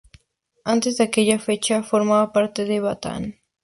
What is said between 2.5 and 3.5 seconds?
de Bataan.